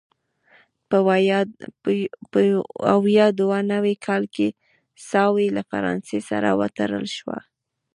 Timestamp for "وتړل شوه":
6.59-7.39